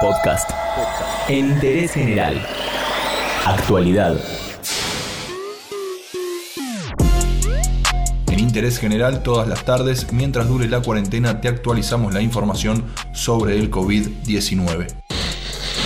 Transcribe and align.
Podcast. 0.00 0.50
En 1.28 1.50
interés 1.50 1.92
general. 1.92 2.44
Actualidad. 3.44 4.16
En 8.26 8.40
interés 8.40 8.78
general, 8.78 9.22
todas 9.22 9.46
las 9.46 9.64
tardes, 9.64 10.12
mientras 10.12 10.48
dure 10.48 10.66
la 10.68 10.80
cuarentena, 10.80 11.40
te 11.40 11.46
actualizamos 11.48 12.12
la 12.12 12.22
información 12.22 12.84
sobre 13.12 13.56
el 13.58 13.70
COVID-19. 13.70 14.88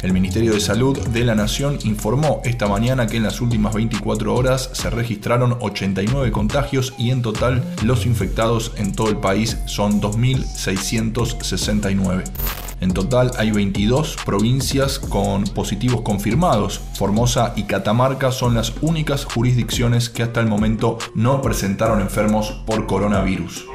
El 0.03 0.13
Ministerio 0.13 0.55
de 0.55 0.61
Salud 0.61 0.97
de 1.09 1.25
la 1.25 1.35
Nación 1.35 1.79
informó 1.85 2.41
esta 2.45 2.69
mañana 2.69 3.09
que 3.09 3.17
en 3.17 3.25
las 3.25 3.41
últimas 3.41 3.75
24 3.75 4.33
horas 4.35 4.71
se 4.73 4.91
registraron 4.91 5.57
89 5.61 6.31
contagios 6.31 6.95
y 6.99 7.11
en 7.11 7.21
total 7.21 7.65
los 7.83 8.07
infectados 8.07 8.73
en 8.77 8.93
todo 8.93 9.11
el 9.11 9.17
país 9.17 9.59
son 9.67 10.01
2.669. 10.01 12.68
En 12.81 12.93
total 12.93 13.33
hay 13.39 13.51
22 13.51 14.17
provincias 14.25 14.99
con 14.99 15.45
positivos 15.45 16.03
confirmados. 16.03 16.81
Formosa 16.95 17.53
y 17.57 17.65
Catamarca 17.65 18.31
son 18.31 18.55
las 18.55 18.73
únicas 18.81 19.25
jurisdicciones 19.25 20.09
que 20.09 20.23
hasta 20.23 20.41
el 20.41 20.47
momento 20.47 20.99
no 21.15 21.43
presentaron 21.43 22.01
enfermos 22.01 22.53
por 22.67 22.87
coronavirus 22.87 23.67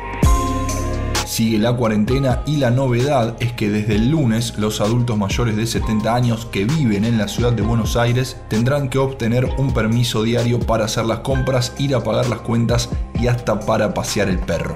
sigue 1.33 1.57
la 1.57 1.75
cuarentena 1.75 2.43
y 2.45 2.57
la 2.57 2.69
novedad 2.69 3.35
es 3.39 3.53
que 3.53 3.67
desde 3.67 3.95
el 3.95 4.11
lunes 4.11 4.53
los 4.59 4.81
adultos 4.81 5.17
mayores 5.17 5.55
de 5.55 5.65
70 5.65 6.13
años 6.13 6.45
que 6.45 6.65
viven 6.65 7.05
en 7.05 7.17
la 7.17 7.27
ciudad 7.27 7.51
de 7.53 7.63
Buenos 7.63 7.97
Aires 7.97 8.37
tendrán 8.49 8.87
que 8.87 8.99
obtener 8.99 9.45
un 9.57 9.73
permiso 9.73 10.21
diario 10.21 10.59
para 10.59 10.85
hacer 10.85 11.05
las 11.05 11.19
compras, 11.19 11.73
ir 11.79 11.95
a 11.95 12.03
pagar 12.03 12.29
las 12.29 12.41
cuentas 12.41 12.87
y 13.19 13.25
hasta 13.25 13.59
para 13.59 13.95
pasear 13.95 14.29
el 14.29 14.37
perro. 14.37 14.75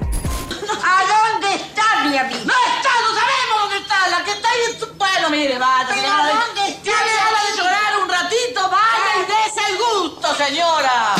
Señora. 10.38 11.16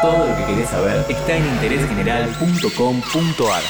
Todo 0.03 0.19
lo 0.19 0.37
que 0.37 0.45
querés 0.45 0.69
saber 0.69 1.03
está 1.09 1.37
en 1.37 1.47
interésgeneral.com.ar. 1.55 3.63